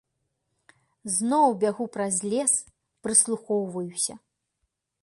[1.17, 2.53] Зноў бягу праз лес,
[3.05, 4.13] прыслухоўваюся.